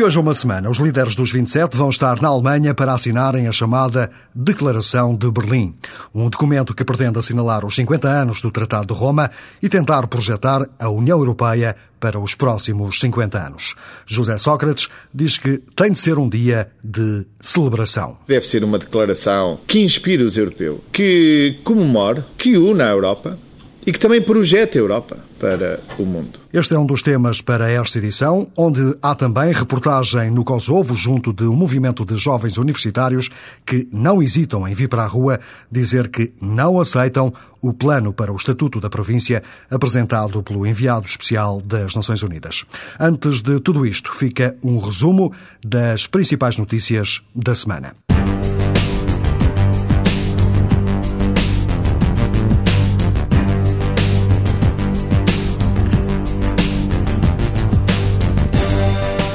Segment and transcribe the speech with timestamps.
[0.00, 3.46] De hoje a uma semana, os líderes dos 27 vão estar na Alemanha para assinarem
[3.46, 5.74] a chamada Declaração de Berlim,
[6.14, 9.30] um documento que pretende assinalar os 50 anos do Tratado de Roma
[9.62, 13.74] e tentar projetar a União Europeia para os próximos 50 anos.
[14.06, 18.16] José Sócrates diz que tem de ser um dia de celebração.
[18.26, 23.38] Deve ser uma declaração que inspire os europeus, que comemore, que una a Europa
[23.86, 26.38] e que também projete a Europa para o mundo.
[26.52, 31.32] Este é um dos temas para esta edição, onde há também reportagem no Kosovo junto
[31.32, 33.30] de um movimento de jovens universitários
[33.64, 38.32] que não hesitam em vir para a rua dizer que não aceitam o plano para
[38.32, 42.64] o Estatuto da Província apresentado pelo enviado especial das Nações Unidas.
[42.98, 45.32] Antes de tudo isto, fica um resumo
[45.64, 47.94] das principais notícias da semana.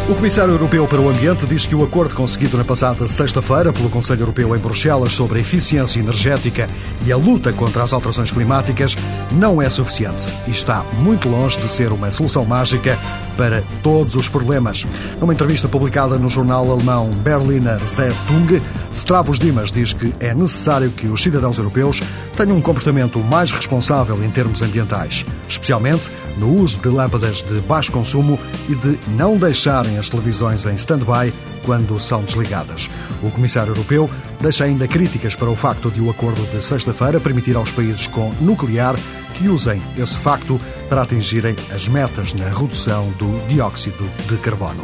[0.07, 3.89] O Comissário Europeu para o Ambiente diz que o acordo conseguido na passada sexta-feira pelo
[3.89, 6.67] Conselho Europeu em Bruxelas sobre a eficiência energética
[7.03, 8.95] e a luta contra as alterações climáticas
[9.31, 12.95] não é suficiente e está muito longe de ser uma solução mágica
[13.35, 14.85] para todos os problemas.
[15.19, 18.61] Numa entrevista publicada no jornal alemão Berliner Zeitung,
[18.95, 22.01] Stravos Dimas diz que é necessário que os cidadãos europeus
[22.35, 27.91] tenham um comportamento mais responsável em termos ambientais, especialmente no uso de lâmpadas de baixo
[27.91, 31.33] consumo e de não deixarem as televisões em stand-by
[31.65, 32.89] quando são desligadas.
[33.21, 37.57] O Comissário Europeu deixa ainda críticas para o facto de o acordo de sexta-feira permitir
[37.57, 38.95] aos países com nuclear
[39.33, 44.83] que usem esse facto para atingirem as metas na redução do dióxido de carbono.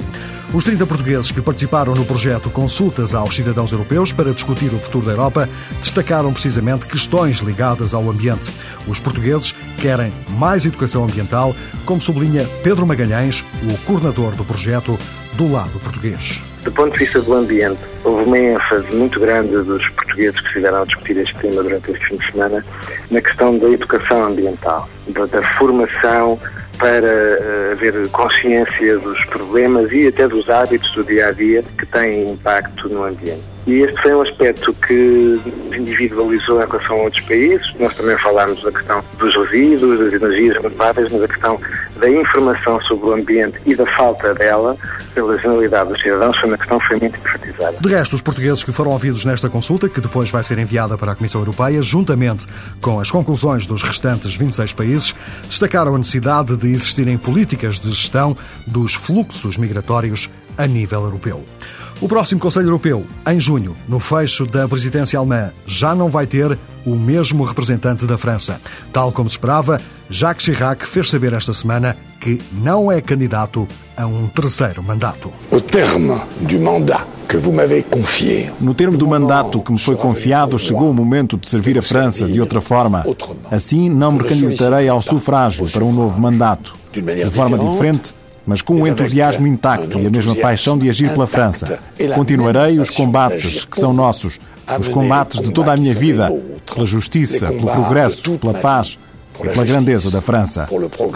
[0.53, 5.05] Os 30 portugueses que participaram no projeto Consultas aos Cidadãos Europeus para discutir o futuro
[5.05, 5.47] da Europa
[5.79, 8.51] destacaram precisamente questões ligadas ao ambiente.
[8.85, 14.99] Os portugueses querem mais educação ambiental, como sublinha Pedro Magalhães, o coordenador do projeto
[15.37, 16.41] do lado português.
[16.63, 20.81] Do ponto de vista do ambiente, houve uma ênfase muito grande dos portugueses que estiveram
[20.81, 22.65] a discutir este tema durante este fim de semana
[23.09, 26.37] na questão da educação ambiental, da formação
[26.77, 31.85] para uh, haver consciência dos problemas e até dos hábitos do dia a dia que
[31.85, 33.43] têm impacto no ambiente.
[33.67, 35.39] E este foi um aspecto que
[35.71, 37.73] individualizou em relação a outros países.
[37.79, 41.59] Nós também falámos da questão dos resíduos, das energias renováveis, mas a questão
[41.97, 44.75] da informação sobre o ambiente e da falta dela
[45.13, 47.77] pela generalidade dos cidadãos foi uma questão que foi muito enfatizada.
[47.79, 51.11] De resto, os portugueses que foram ouvidos nesta consulta, que depois vai ser enviada para
[51.11, 52.47] a Comissão Europeia, juntamente
[52.81, 55.15] com as conclusões dos restantes 26 países,
[55.47, 58.35] destacaram a necessidade de existirem políticas de gestão
[58.65, 61.45] dos fluxos migratórios a nível europeu.
[62.01, 66.57] O próximo Conselho Europeu, em junho, no fecho da presidência alemã, já não vai ter
[66.83, 68.59] o mesmo representante da França.
[68.91, 69.79] Tal como se esperava,
[70.09, 75.31] Jacques Chirac fez saber esta semana que não é candidato a um terceiro mandato.
[75.51, 78.51] Au terme du mandat que vous m'avez confié.
[78.59, 82.25] No termo do mandato que me foi confiado, chegou o momento de servir a França
[82.25, 83.05] de outra forma.
[83.51, 86.73] Assim, não me candidatarei ao sufrágio para um novo mandato.
[86.91, 88.13] De forma diferente,
[88.45, 91.79] mas com o entusiasmo intacto e a mesma paixão de agir pela França.
[92.15, 94.39] Continuarei os combates que são nossos,
[94.79, 96.31] os combates de toda a minha vida,
[96.73, 98.97] pela justiça, pelo progresso, pela paz
[99.39, 100.67] e pela grandeza da França.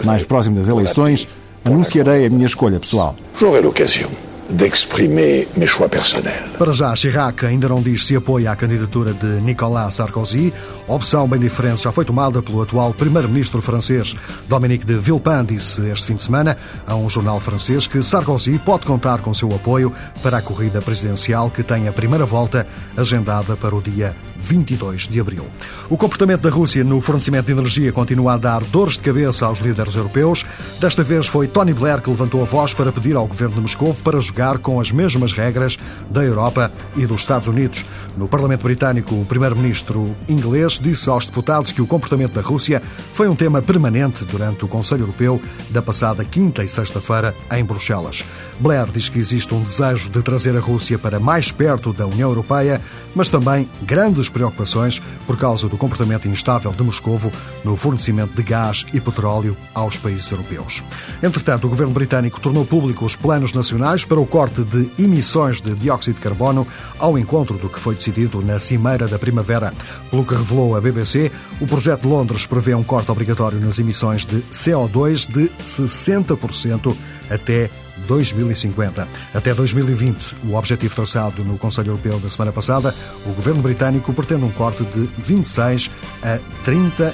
[0.04, 1.26] Mais próximo das eleições,
[1.64, 3.16] anunciarei a minha escolha pessoal.
[3.38, 6.50] J'aurai l'occasion d'exprimer mes choix personnels.
[6.58, 10.52] Para já, Chirac ainda não diz se apoia a candidatura de Nicolas Sarkozy.
[10.86, 14.14] Opção bem diferente já foi tomada pelo atual primeiro-ministro francês.
[14.48, 18.86] Dominique de Villepin disse este fim de semana a um jornal francês que Sarkozy pode
[18.86, 19.92] contar com seu apoio
[20.22, 24.14] para a corrida presidencial que tem a primeira volta agendada para o dia
[24.46, 25.44] 22 de abril.
[25.90, 29.58] O comportamento da Rússia no fornecimento de energia continua a dar dores de cabeça aos
[29.58, 30.46] líderes europeus.
[30.80, 33.94] Desta vez foi Tony Blair que levantou a voz para pedir ao governo de Moscou
[33.94, 35.78] para jogar com as mesmas regras
[36.10, 37.86] da Europa e dos Estados Unidos.
[38.18, 42.82] No Parlamento Britânico, o primeiro-ministro inglês disse aos deputados que o comportamento da Rússia
[43.14, 45.40] foi um tema permanente durante o Conselho Europeu
[45.70, 48.22] da passada quinta e sexta-feira em Bruxelas.
[48.60, 52.28] Blair diz que existe um desejo de trazer a Rússia para mais perto da União
[52.28, 52.78] Europeia,
[53.14, 57.32] mas também grandes preocupações por causa do comportamento instável de Moscovo
[57.64, 60.84] no fornecimento de gás e petróleo aos países europeus.
[61.22, 65.74] Entretanto, o governo britânico tornou público os planos nacionais para o corte de emissões de
[65.74, 66.66] dióxido de carbono
[66.98, 69.72] ao encontro do que foi decidido na Cimeira da Primavera.
[70.10, 71.30] Pelo que revelou a BBC,
[71.60, 76.96] o projeto de Londres prevê um corte obrigatório nas emissões de CO2 de 60%
[77.30, 77.70] até
[78.06, 79.08] 2050.
[79.34, 82.94] Até 2020, o objetivo traçado no Conselho Europeu da semana passada,
[83.24, 85.90] o governo britânico pretende um corte de 26
[86.22, 86.38] a
[86.68, 87.12] 32%.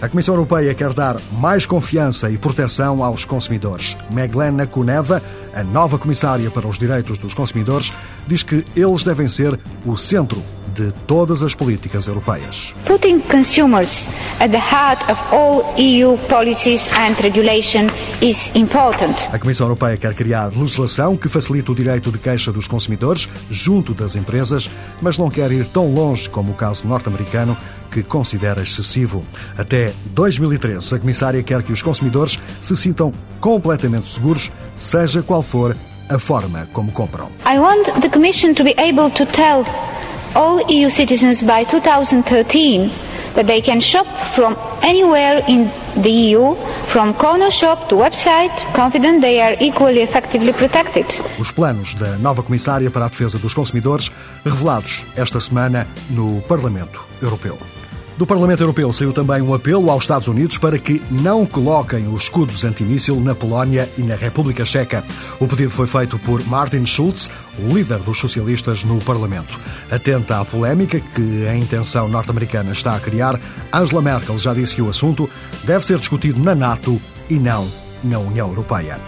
[0.00, 3.96] A Comissão Europeia quer dar mais confiança e proteção aos consumidores.
[4.10, 5.22] Meglena Kuneva,
[5.54, 7.92] a nova comissária para os direitos dos consumidores,
[8.26, 10.42] diz que eles devem ser o centro
[10.74, 12.74] de todas as políticas europeias.
[12.86, 14.08] Putting consumers
[14.40, 17.89] at the heart of all EU policies and regulation.
[19.32, 23.94] A Comissão Europeia quer criar legislação que facilite o direito de queixa dos consumidores junto
[23.94, 24.68] das empresas,
[25.00, 27.56] mas não quer ir tão longe como o caso norte-americano
[27.90, 29.24] que considera excessivo.
[29.56, 35.74] Até 2013, a comissária quer que os consumidores se sintam completamente seguros, seja qual for
[36.10, 37.30] a forma como compram.
[37.46, 39.64] I want the Commission to be able to tell
[40.34, 42.90] all EU citizens by 2013
[43.34, 45.70] that they can shop from anywhere in
[46.02, 46.54] the EU,
[46.86, 51.06] from corner shop to website, confident they are equally effectively protected.
[51.38, 54.10] Os planos da nova comissária para a defesa dos consumidores,
[54.44, 57.58] revelados esta semana no Parlamento Europeu.
[58.20, 62.24] Do Parlamento Europeu saiu também um apelo aos Estados Unidos para que não coloquem os
[62.24, 65.02] escudos antimíssil na Polónia e na República Checa.
[65.40, 69.58] O pedido foi feito por Martin Schulz, o líder dos socialistas no Parlamento.
[69.90, 73.40] Atenta à polémica que a intenção norte-americana está a criar,
[73.72, 75.26] Angela Merkel já disse que o assunto
[75.64, 77.00] deve ser discutido na NATO
[77.30, 77.66] e não
[78.04, 79.00] na União Europeia.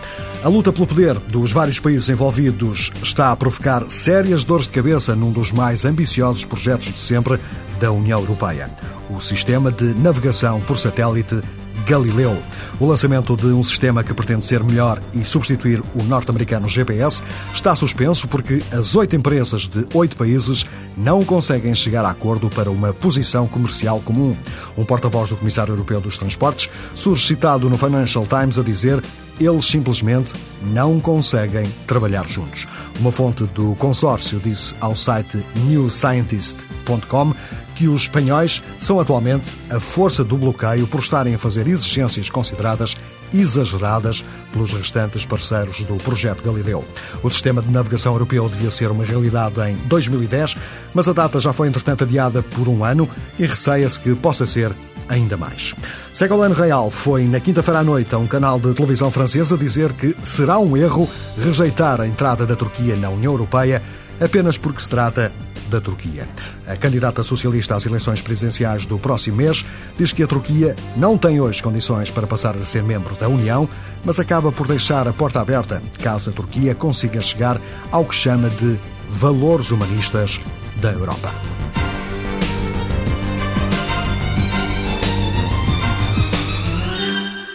[0.42, 5.14] A luta pelo poder dos vários países envolvidos está a provocar sérias dores de cabeça
[5.14, 7.38] num dos mais ambiciosos projetos de sempre
[7.82, 8.70] da União Europeia
[9.10, 11.42] o sistema de navegação por satélite
[11.84, 12.40] Galileu.
[12.78, 17.20] O lançamento de um sistema que pretende ser melhor e substituir o norte-americano GPS
[17.52, 20.64] está suspenso porque as oito empresas de oito países
[20.96, 24.36] não conseguem chegar a acordo para uma posição comercial comum.
[24.78, 27.36] Um porta-voz do Comissário Europeu dos Transportes surge
[27.68, 29.02] no Financial Times a dizer
[29.40, 30.32] eles simplesmente
[30.62, 32.66] não conseguem trabalhar juntos.
[33.00, 37.34] Uma fonte do consórcio disse ao site newscientist.com
[37.74, 42.96] que os espanhóis são atualmente a força do bloqueio por estarem a fazer exigências consideradas
[43.32, 46.84] exageradas pelos restantes parceiros do projeto Galileu.
[47.22, 50.56] O sistema de navegação europeu devia ser uma realidade em 2010,
[50.94, 53.08] mas a data já foi entretanto adiada por um ano
[53.38, 54.72] e receia-se que possa ser
[55.12, 55.74] ainda mais.
[56.12, 60.16] Ségolène Real foi na quinta-feira à noite a um canal de televisão francesa dizer que
[60.22, 63.82] será um erro rejeitar a entrada da Turquia na União Europeia
[64.18, 65.30] apenas porque se trata
[65.68, 66.28] da Turquia.
[66.66, 69.64] A candidata socialista às eleições presidenciais do próximo mês
[69.98, 73.68] diz que a Turquia não tem hoje condições para passar a ser membro da União,
[74.04, 77.60] mas acaba por deixar a porta aberta caso a Turquia consiga chegar
[77.90, 78.78] ao que chama de
[79.10, 80.40] valores humanistas
[80.80, 81.30] da Europa.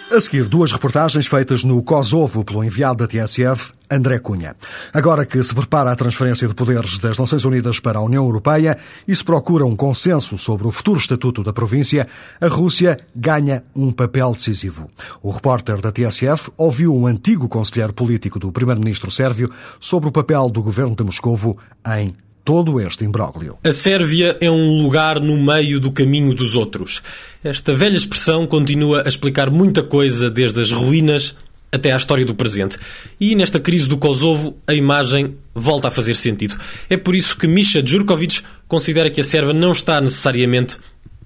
[0.09, 4.55] A seguir, duas reportagens feitas no Kosovo pelo enviado da TSF, André Cunha.
[4.93, 8.77] Agora que se prepara a transferência de poderes das Nações Unidas para a União Europeia
[9.05, 12.07] e se procura um consenso sobre o futuro estatuto da província,
[12.39, 14.89] a Rússia ganha um papel decisivo.
[15.21, 20.49] O repórter da TSF ouviu um antigo conselheiro político do primeiro-ministro sérvio sobre o papel
[20.49, 22.15] do governo de Moscovo em
[22.47, 23.57] todo este imbróglio.
[23.61, 27.03] A Sérvia é um lugar no meio do caminho dos outros.
[27.43, 31.35] Esta velha expressão continua a explicar muita coisa, desde as ruínas
[31.69, 32.77] até à história do presente.
[33.19, 36.57] E nesta crise do Kosovo, a imagem volta a fazer sentido.
[36.89, 40.77] É por isso que Misha Djurkovic considera que a Sérvia não está necessariamente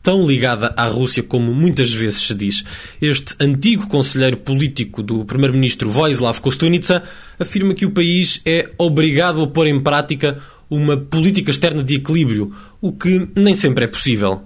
[0.01, 2.65] tão ligada à Rússia como muitas vezes se diz.
[2.99, 7.03] Este antigo conselheiro político do primeiro-ministro Vojislav Kostunica
[7.37, 12.53] afirma que o país é obrigado a pôr em prática uma política externa de equilíbrio,
[12.81, 14.41] o que nem sempre é possível.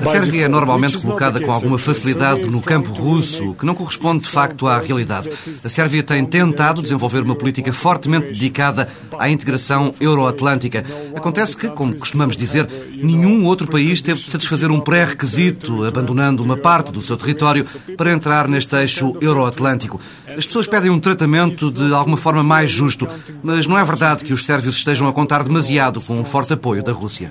[0.00, 4.24] A Sérvia é normalmente colocada com alguma facilidade no campo russo, o que não corresponde
[4.24, 5.30] de facto à realidade.
[5.64, 10.84] A Sérvia tem tentado desenvolver uma política fortemente dedicada à integração euroatlântica.
[11.14, 16.56] Acontece que, como costumamos dizer, nenhum outro país teve de satisfazer um pré-requisito, abandonando uma
[16.56, 17.64] parte do seu território
[17.96, 20.00] para entrar neste eixo euroatlântico.
[20.36, 23.06] As pessoas pedem um tratamento de alguma forma mais justo,
[23.44, 26.82] mas não é verdade que os sérvios estejam a contar demasiado com o forte apoio
[26.82, 27.30] da Rússia.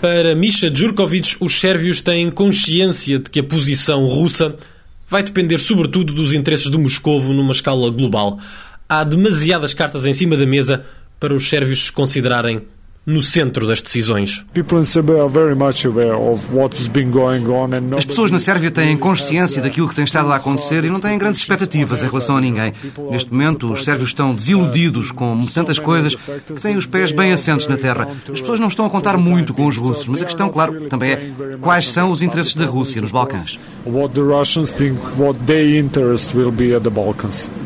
[0.00, 4.56] Para Misha Djurkovic, os sérvios têm consciência de que a posição russa
[5.08, 8.38] vai depender sobretudo dos interesses de Moscovo numa escala global.
[8.88, 10.84] Há demasiadas cartas em cima da mesa
[11.18, 12.62] para os sérvios se considerarem
[13.10, 14.44] no centro das decisões.
[17.98, 21.18] As pessoas na Sérvia têm consciência daquilo que tem estado a acontecer e não têm
[21.18, 22.72] grandes expectativas em relação a ninguém.
[23.10, 27.66] Neste momento, os sérvios estão desiludidos com tantas coisas que têm os pés bem assentes
[27.66, 28.08] na terra.
[28.32, 31.12] As pessoas não estão a contar muito com os russos, mas a questão, claro, também
[31.12, 33.58] é quais são os interesses da Rússia nos Balcãs.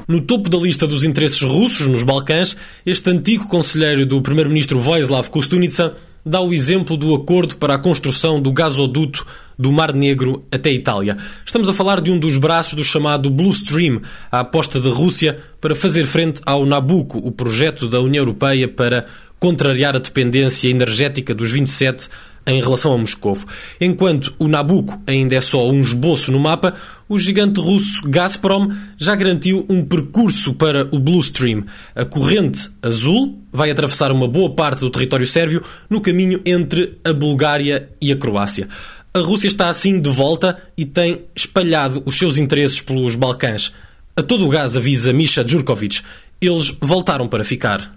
[0.06, 5.30] No topo da lista dos interesses russos nos Balcãs, este antigo conselheiro do primeiro-ministro Vojislav
[5.30, 9.26] Kostunica dá o exemplo do acordo para a construção do gasoduto
[9.58, 11.16] do Mar Negro até a Itália.
[11.42, 15.38] Estamos a falar de um dos braços do chamado Blue Stream, a aposta da Rússia
[15.58, 19.06] para fazer frente ao Nabucco, o projeto da União Europeia para
[19.40, 22.10] contrariar a dependência energética dos 27
[22.46, 23.36] em relação a Moscou.
[23.80, 26.74] Enquanto o Nabucco ainda é só um esboço no mapa,
[27.08, 31.64] o gigante russo Gazprom já garantiu um percurso para o Blue Stream.
[31.94, 37.12] A corrente azul vai atravessar uma boa parte do território sérvio no caminho entre a
[37.12, 38.68] Bulgária e a Croácia.
[39.12, 43.72] A Rússia está assim de volta e tem espalhado os seus interesses pelos Balcãs.
[44.16, 46.00] A todo o gás avisa Misha Djurkovic
[46.46, 47.94] eles voltaram para ficar.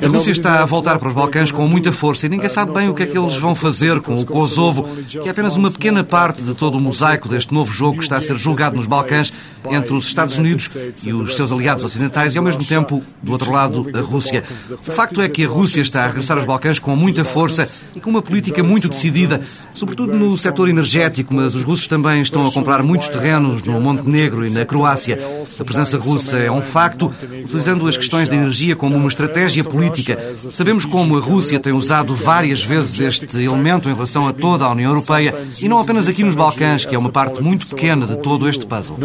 [0.00, 2.88] A Rússia está a voltar para os Balcãs com muita força e ninguém sabe bem
[2.88, 6.04] o que é que eles vão fazer com o Kosovo, que é apenas uma pequena
[6.04, 9.32] parte de todo o mosaico deste novo jogo que está a ser julgado nos Balcãs
[9.68, 10.70] entre os Estados Unidos
[11.04, 14.44] e os seus aliados ocidentais e, ao mesmo tempo, do outro lado, a Rússia.
[14.86, 18.00] O facto é que a Rússia está a regressar aos Balcãs com muita força e
[18.00, 19.40] com uma política muito decidida,
[19.74, 24.46] sobretudo no setor energético, mas os russos também estão a comprar muitos terrenos no Montenegro
[24.46, 25.15] e na Croácia.
[25.60, 27.12] A presença russa é um facto,
[27.44, 30.34] utilizando as questões da energia como uma estratégia política.
[30.34, 34.72] Sabemos como a Rússia tem usado várias vezes este elemento em relação a toda a
[34.72, 38.16] União Europeia e não apenas aqui nos Balcãs, que é uma parte muito pequena de
[38.18, 38.96] todo este puzzle.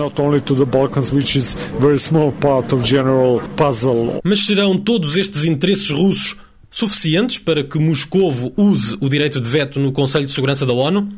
[4.24, 6.38] Mas serão todos estes interesses russos
[6.70, 11.10] suficientes para que Moscovo use o direito de veto no Conselho de Segurança da ONU?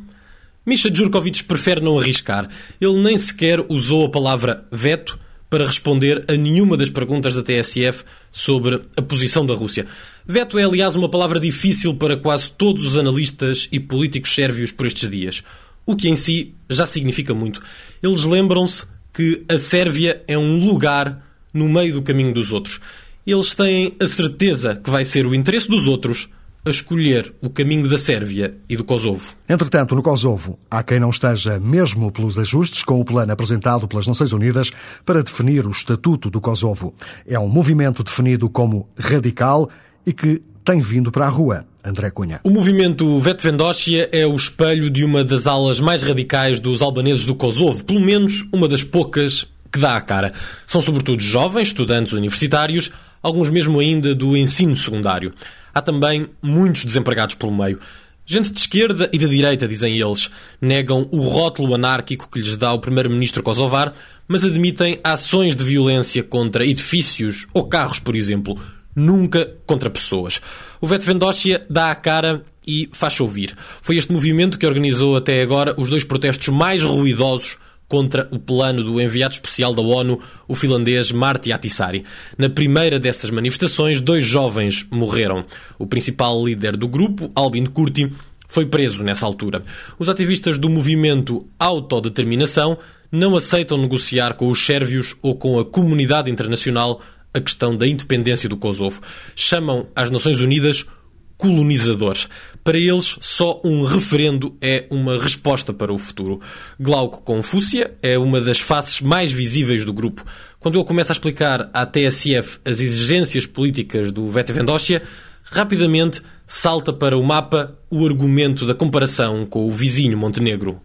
[0.65, 2.48] Misha Djurkovic prefere não arriscar.
[2.79, 8.03] Ele nem sequer usou a palavra veto para responder a nenhuma das perguntas da TSF
[8.32, 9.86] sobre a posição da Rússia.
[10.25, 14.88] Veto é, aliás, uma palavra difícil para quase todos os analistas e políticos sérvios por
[14.88, 15.43] estes dias.
[15.86, 17.62] O que em si já significa muito.
[18.01, 22.79] Eles lembram-se que a Sérvia é um lugar no meio do caminho dos outros.
[23.27, 26.29] Eles têm a certeza que vai ser o interesse dos outros
[26.65, 29.36] a escolher o caminho da Sérvia e do Kosovo.
[29.48, 34.08] Entretanto, no Kosovo, há quem não esteja mesmo pelos ajustes com o plano apresentado pelas
[34.08, 34.72] Nações Unidas
[35.05, 36.93] para definir o estatuto do Kosovo.
[37.27, 39.70] É um movimento definido como radical
[40.05, 41.65] e que tem vindo para a rua.
[41.86, 42.39] André Cunha.
[42.46, 47.36] O movimento Vetvendosia é o espelho de uma das alas mais radicais dos albaneses do
[47.36, 50.32] Kosovo, pelo menos uma das poucas que dá a cara.
[50.65, 52.89] São sobretudo jovens, estudantes universitários,
[53.22, 55.34] alguns mesmo ainda do ensino secundário
[55.74, 57.80] há também muitos desempregados pelo meio.
[58.25, 60.30] Gente de esquerda e de direita, dizem eles,
[60.62, 63.94] negam o rótulo anárquico que lhes dá o primeiro-ministro kosovar,
[64.27, 68.58] mas admitem ações de violência contra edifícios ou carros, por exemplo,
[68.96, 70.39] nunca contra pessoas.
[70.80, 73.53] O Vetvendosia dá a cara e faz-se ouvir.
[73.82, 77.58] Foi este movimento que organizou até agora os dois protestos mais ruidosos
[77.93, 82.03] contra o plano do enviado especial da ONU, o finlandês Martti Ahtisaari.
[82.35, 85.45] Na primeira dessas manifestações, dois jovens morreram.
[85.77, 88.12] O principal líder do grupo, Albin Kurti,
[88.47, 89.62] foi preso nessa altura.
[90.00, 92.79] Os ativistas do movimento Autodeterminação
[93.12, 97.00] não aceitam negociar com os sérvios ou com a comunidade internacional
[97.31, 99.01] a questão da independência do Kosovo.
[99.35, 100.88] Chamam às Nações Unidas
[101.37, 102.27] colonizadores.
[102.63, 106.39] Para eles, só um referendo é uma resposta para o futuro.
[106.79, 110.23] Glauco Confúcia é uma das faces mais visíveis do grupo.
[110.59, 115.01] Quando ele começa a explicar à TSF as exigências políticas do Vete Vendócia,
[115.43, 120.81] rapidamente salta para o mapa o argumento da comparação com o vizinho Montenegro.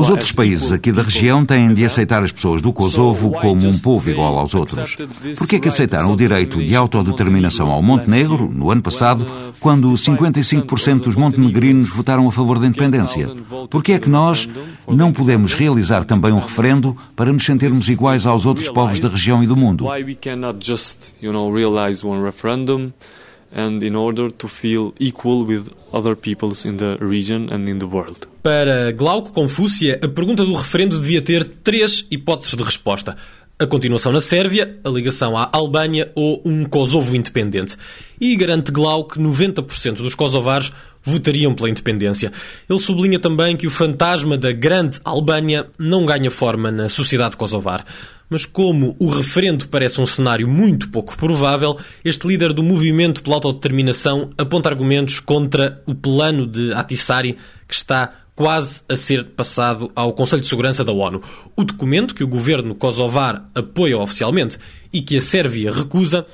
[0.00, 3.78] Os outros países aqui da região têm de aceitar as pessoas do Kosovo como um
[3.78, 4.96] povo igual aos outros.
[5.36, 9.26] Por que é que aceitaram o direito de autodeterminação ao Montenegro no ano passado,
[9.60, 13.28] quando 55% dos montenegrinos votaram a favor da independência?
[13.70, 14.48] Por que é que nós
[14.88, 19.42] não podemos realizar também um referendo para nos sentirmos iguais aos outros povos da região
[19.42, 19.86] e do mundo?
[22.76, 22.92] Referendum
[23.52, 27.86] and in order to feel equal with other peoples in the region and in the
[27.86, 28.28] world.
[28.42, 33.16] Para Glauco Confúcia, a pergunta do referendo devia ter três hipóteses de resposta.
[33.58, 37.74] a continuação na Sérvia, a ligação à Albânia ou um Kosovo independente.
[38.20, 40.70] E garante Glau que 90% dos kosovares
[41.06, 42.32] votariam pela independência.
[42.68, 47.84] Ele sublinha também que o fantasma da grande Albânia não ganha forma na sociedade kosovar.
[48.28, 53.36] Mas como o referendo parece um cenário muito pouco provável, este líder do movimento pela
[53.36, 57.36] autodeterminação aponta argumentos contra o plano de Atissari
[57.68, 61.22] que está quase a ser passado ao Conselho de Segurança da ONU.
[61.56, 64.58] O documento que o governo kosovar apoia oficialmente
[64.92, 66.26] e que a Sérvia recusa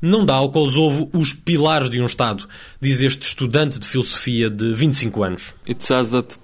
[0.00, 2.48] não dá ao Kosovo os pilares de um Estado,
[2.80, 5.54] diz este estudante de filosofia de 25 anos.
[5.68, 6.36] It says that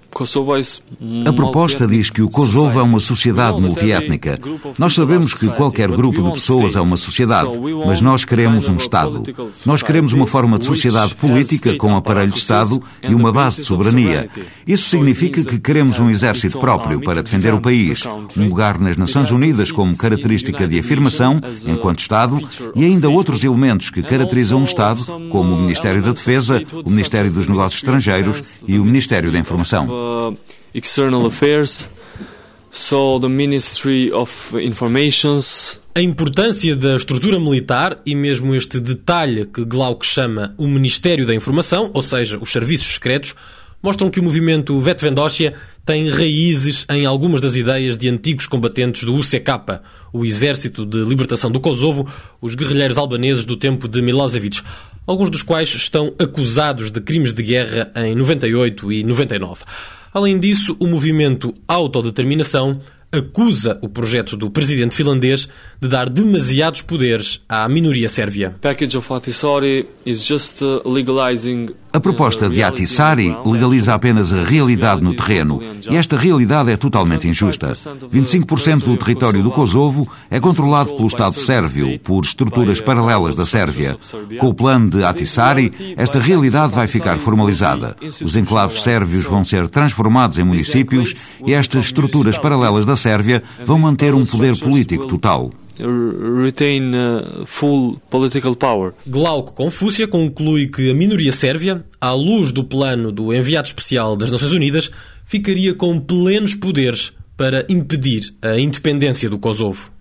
[1.25, 4.39] a proposta diz que o Kosovo é uma sociedade multiétnica.
[4.77, 7.49] Nós sabemos que qualquer grupo de pessoas é uma sociedade,
[7.85, 9.23] mas nós queremos um Estado.
[9.65, 13.67] Nós queremos uma forma de sociedade política com aparelho de Estado e uma base de
[13.67, 14.29] soberania.
[14.67, 18.03] Isso significa que queremos um exército próprio para defender o país,
[18.37, 22.39] um lugar nas Nações Unidas como característica de afirmação enquanto Estado
[22.75, 27.31] e ainda outros elementos que caracterizam um Estado, como o Ministério da Defesa, o Ministério
[27.31, 30.02] dos Negócios Estrangeiros e o Ministério da Informação.
[30.03, 30.37] Uh,
[30.73, 31.89] external Affairs,
[32.71, 35.79] so the Ministry of Informations.
[35.95, 41.35] A importância da estrutura militar e mesmo este detalhe que Glauc chama o Ministério da
[41.35, 43.35] Informação, ou seja, os serviços secretos,
[43.83, 45.53] mostram que o movimento Vetvendosia
[45.85, 49.81] tem raízes em algumas das ideias de antigos combatentes do UCK,
[50.11, 52.07] o Exército de Libertação do Kosovo,
[52.41, 54.61] os guerrilheiros albaneses do tempo de Milosevic,
[55.05, 59.63] alguns dos quais estão acusados de crimes de guerra em 98 e 99.
[60.13, 62.71] Além disso, o movimento Autodeterminação
[63.13, 65.47] acusa o projeto do presidente finlandês
[65.79, 68.55] de dar demasiados poderes à minoria sérvia.
[71.93, 77.27] A proposta de Atisari legaliza apenas a realidade no terreno e esta realidade é totalmente
[77.27, 77.73] injusta.
[77.73, 83.95] 25% do território do Kosovo é controlado pelo Estado sérvio, por estruturas paralelas da Sérvia.
[84.39, 87.95] Com o plano de Atisari, esta realidade vai ficar formalizada.
[88.23, 91.13] Os enclaves sérvios vão ser transformados em municípios
[91.45, 95.51] e estas estruturas paralelas da Sérvia vão manter um poder político total
[96.43, 98.93] retain uh, full political power.
[99.07, 104.29] Glauco Confúcia conclui que a minoria sérvia, à luz do plano do enviado especial das
[104.29, 104.91] Nações Unidas,
[105.25, 109.92] ficaria com plenos poderes para impedir a independência do Kosovo.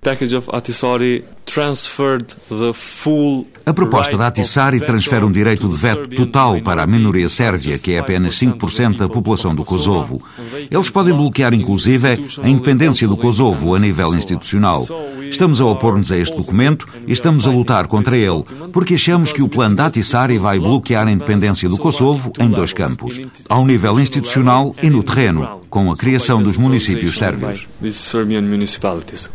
[3.64, 7.92] A proposta da Atissari transfere um direito de veto total para a minoria sérvia, que
[7.92, 10.20] é apenas 5% da população do Kosovo.
[10.68, 12.08] Eles podem bloquear, inclusive,
[12.42, 14.84] a independência do Kosovo a nível institucional.
[15.30, 19.40] Estamos a opor-nos a este documento e estamos a lutar contra ele, porque achamos que
[19.40, 24.00] o plano da Atissari vai bloquear a independência do Kosovo em dois campos, ao nível
[24.00, 27.68] institucional e no terreno, com a criação dos municípios sérvios.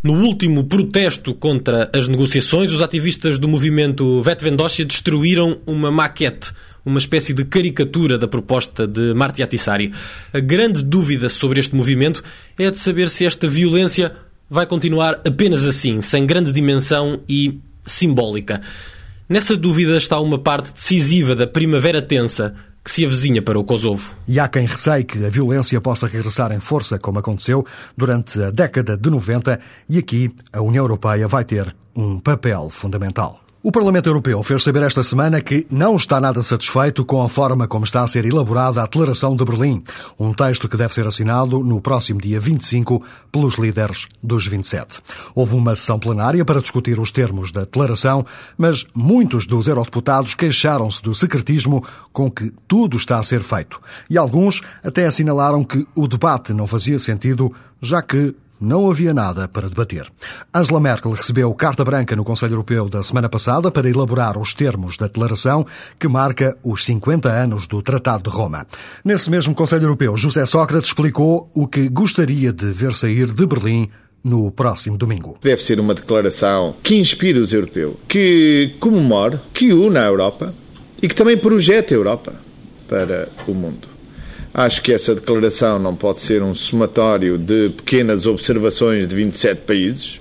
[0.04, 6.54] No último protesto contra as negociações, os ativistas do movimento Vetvendosia destruíram uma maquete
[6.86, 9.92] uma espécie de caricatura da proposta de Marti Atissari.
[10.32, 12.24] A grande dúvida sobre este movimento
[12.58, 14.14] é de saber se esta violência
[14.50, 18.62] vai continuar apenas assim, sem grande dimensão e simbólica.
[19.28, 22.56] Nessa dúvida está uma parte decisiva da primavera tensa
[22.88, 24.16] que se avizinha para o Kosovo.
[24.26, 27.66] E há quem receie que a violência possa regressar em força, como aconteceu
[27.98, 33.42] durante a década de 90, e aqui a União Europeia vai ter um papel fundamental.
[33.68, 37.68] O Parlamento Europeu fez saber esta semana que não está nada satisfeito com a forma
[37.68, 39.84] como está a ser elaborada a Declaração de Berlim,
[40.18, 45.02] um texto que deve ser assinado no próximo dia 25 pelos líderes dos 27.
[45.36, 48.26] Houve uma sessão plenária para discutir os termos da declaração,
[48.58, 53.82] mas muitos dos eurodeputados queixaram-se do secretismo com que tudo está a ser feito.
[54.10, 57.52] E alguns até assinalaram que o debate não fazia sentido,
[57.82, 60.08] já que não havia nada para debater.
[60.54, 64.98] Angela Merkel recebeu carta branca no Conselho Europeu da semana passada para elaborar os termos
[64.98, 65.66] da declaração
[66.00, 68.66] que marca os 50 anos do Tratado de Roma.
[69.04, 73.90] Nesse mesmo Conselho Europeu, José Sócrates explicou o que gostaria de ver sair de Berlim
[74.24, 75.38] no próximo domingo.
[75.42, 80.54] Deve ser uma declaração que inspire os europeus, que comemore, que une a Europa
[81.02, 82.34] e que também projete a Europa
[82.88, 83.97] para o mundo.
[84.58, 90.20] Acho que essa declaração não pode ser um somatório de pequenas observações de 27 países.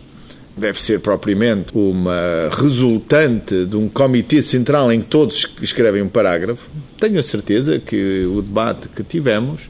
[0.54, 6.68] Deve ser propriamente uma resultante de um comitê central em que todos escrevem um parágrafo.
[7.00, 9.62] Tenho a certeza que o debate que tivemos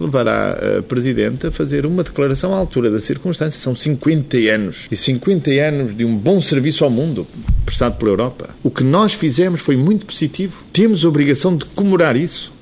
[0.00, 3.60] levará a Presidente a fazer uma declaração à altura da circunstância.
[3.60, 4.86] São 50 anos.
[4.90, 7.26] E 50 anos de um bom serviço ao mundo
[7.66, 8.48] prestado pela Europa.
[8.62, 10.64] O que nós fizemos foi muito positivo.
[10.72, 12.53] Temos a obrigação de comemorar isso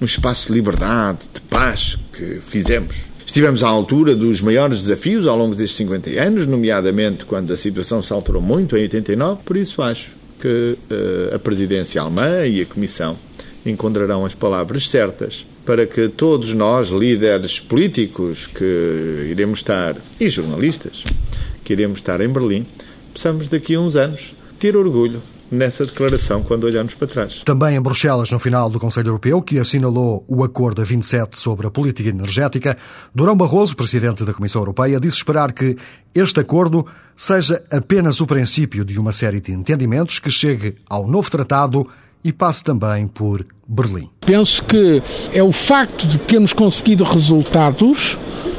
[0.00, 2.96] no espaço de liberdade, de paz que fizemos.
[3.26, 8.02] Estivemos à altura dos maiores desafios ao longo destes 50 anos, nomeadamente quando a situação
[8.02, 10.10] se alterou muito em 89, por isso acho
[10.40, 13.16] que uh, a presidência alemã e a Comissão
[13.64, 21.04] encontrarão as palavras certas para que todos nós, líderes políticos que iremos estar, e jornalistas,
[21.62, 22.66] que iremos estar em Berlim,
[23.12, 27.42] possamos daqui a uns anos ter orgulho nessa declaração quando olharmos para trás.
[27.44, 31.66] Também em Bruxelas, no final do Conselho Europeu, que assinalou o Acordo a 27 sobre
[31.66, 32.76] a política energética,
[33.14, 35.76] Durão Barroso, presidente da Comissão Europeia, disse esperar que
[36.14, 36.86] este acordo
[37.16, 41.86] seja apenas o princípio de uma série de entendimentos que chegue ao novo tratado
[42.22, 44.10] e passe também por Berlim.
[44.20, 48.18] Penso que é o facto de termos conseguido resultados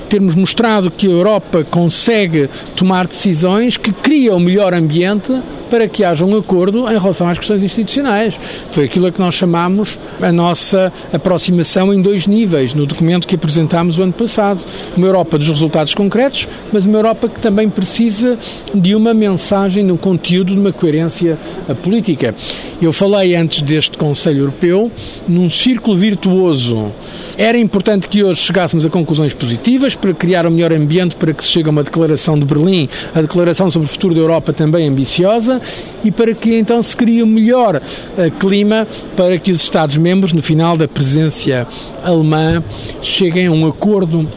[0.09, 5.31] termos mostrado que a Europa consegue tomar decisões que cria o melhor ambiente
[5.71, 8.37] para que haja um acordo em relação às questões institucionais.
[8.71, 13.35] Foi aquilo a que nós chamamos a nossa aproximação em dois níveis, no documento que
[13.35, 14.59] apresentámos o ano passado.
[14.97, 18.37] Uma Europa dos resultados concretos, mas uma Europa que também precisa
[18.75, 21.37] de uma mensagem, de um conteúdo, de uma coerência
[21.81, 22.35] política.
[22.81, 24.91] Eu falei antes deste Conselho Europeu
[25.25, 26.91] num círculo virtuoso
[27.37, 31.43] era importante que hoje chegássemos a conclusões positivas para criar o melhor ambiente para que
[31.43, 34.87] se chegue a uma declaração de Berlim, a declaração sobre o futuro da Europa também
[34.87, 35.60] ambiciosa
[36.03, 40.41] e para que então se crie o melhor uh, clima para que os Estados-membros, no
[40.41, 41.67] final da presidência
[42.03, 42.63] alemã,
[43.01, 44.27] cheguem a um acordo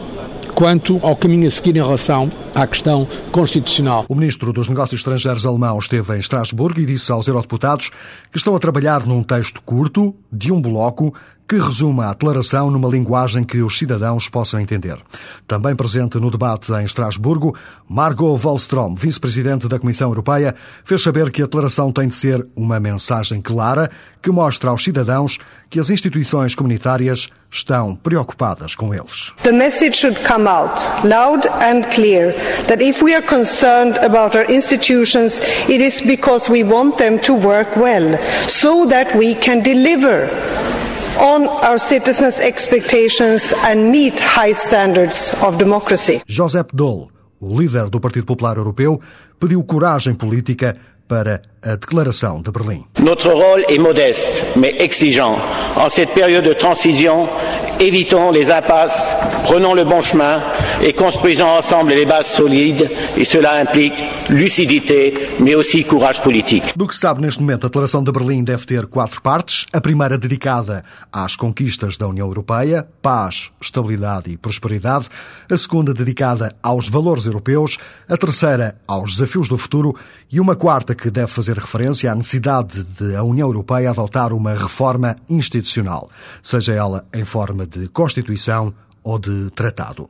[0.53, 4.05] quanto ao caminho a seguir em relação à questão constitucional.
[4.07, 7.91] O ministro dos Negócios Estrangeiros alemão esteve em Estrasburgo e disse aos eurodeputados
[8.31, 11.13] que estão a trabalhar num texto curto, de um bloco,
[11.47, 14.97] que resuma a declaração numa linguagem que os cidadãos possam entender.
[15.47, 17.55] Também presente no debate em Estrasburgo,
[17.87, 22.79] Margot Wallström, vice-presidente da Comissão Europeia, fez saber que a declaração tem de ser uma
[22.79, 23.89] mensagem clara
[24.21, 25.37] que mostra aos cidadãos
[25.69, 29.33] que as instituições comunitárias estão preocupadas com eles.
[29.43, 32.33] The message should come out loud and clear
[32.67, 37.33] that if we are concerned about our institutions, it is because we want them to
[37.33, 40.29] work well, so that we can deliver
[41.17, 46.21] on our citizens' expectations and meet high standards of democracy.
[46.27, 48.99] Josep Dole, o líder do Partido Popular Europeu,
[49.39, 50.75] pediu coragem política
[51.07, 52.83] para a Déclaration de Berlin.
[52.99, 55.37] Notre rôle est modeste, mais exigeant.
[55.77, 57.29] En cette période de transition,
[57.79, 60.41] évitons les impasses, prenons le bon chemin
[60.83, 62.89] et construisons ensemble les bases solides.
[63.17, 63.93] Et cela implique
[64.29, 66.73] lucidité, mais aussi courage politique.
[66.75, 69.65] Do que sabe neste momento, a Declaração de Berlim deve ter quatro partes.
[69.73, 75.07] A primeira dedicada às conquistas da União Europeia, paz, estabilidade e prosperidade.
[75.49, 77.77] A segunda dedicada aos valores europeus.
[78.07, 79.95] A terceira aos desafios do futuro.
[80.31, 84.53] E uma quarta que deve fazer referência à necessidade de a União Europeia adotar uma
[84.53, 86.09] reforma institucional,
[86.41, 88.73] seja ela em forma de Constituição
[89.03, 90.09] ou de Tratado.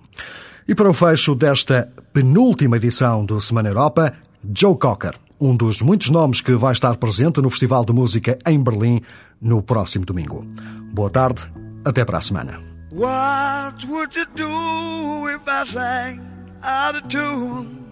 [0.67, 4.13] E para o fecho desta penúltima edição do Semana Europa,
[4.53, 8.61] Joe Cocker, um dos muitos nomes que vai estar presente no Festival de Música em
[8.61, 9.01] Berlim
[9.41, 10.45] no próximo domingo.
[10.93, 11.49] Boa tarde,
[11.83, 12.59] até para a semana.
[12.91, 16.21] What would you do if I sang
[16.63, 17.83] out of tune?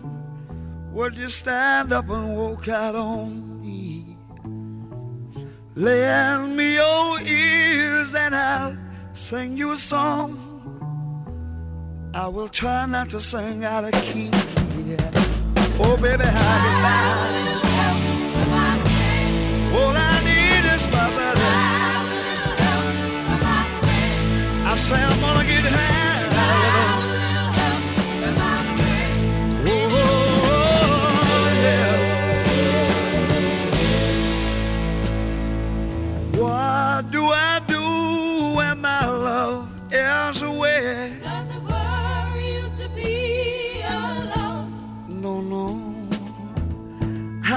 [0.93, 4.17] Would you stand up and walk out on me?
[5.75, 8.82] Lend me your ears and I'll
[9.13, 10.37] sing you a song.
[12.13, 14.29] I will try not to sing out of key.
[14.85, 15.11] Yeah.
[15.79, 17.53] Oh, baby, how you like?
[19.75, 21.41] All I need is my buddy.
[24.65, 25.92] I say I'm gonna get high.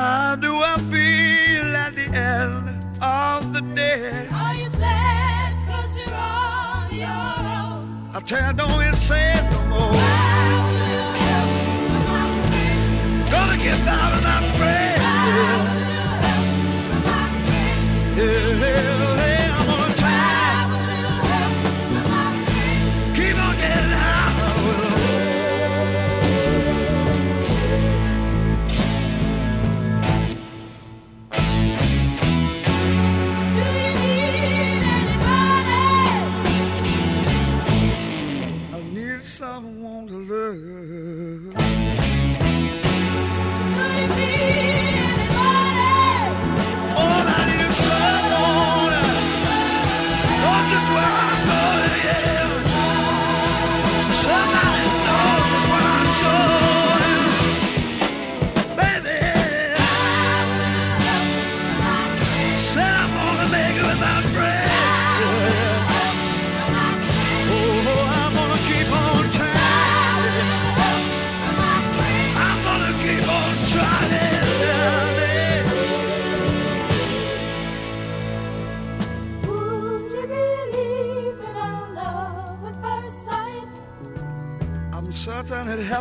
[0.06, 4.28] How do I feel at the end of the day?
[4.30, 8.10] Are you sad cause you're on your own?
[8.14, 9.92] I tell you, don't get sad no more.
[13.34, 14.55] Gonna get out of that